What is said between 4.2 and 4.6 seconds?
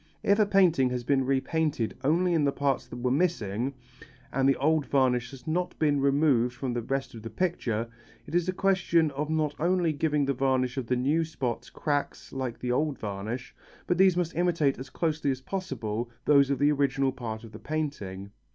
and the